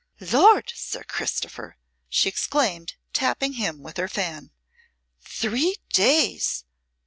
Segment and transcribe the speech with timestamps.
[0.19, 1.77] "Lord, Sir Christopher,"
[2.09, 4.49] she exclaimed, tapping him with her fan.
[5.19, 6.65] "Three days!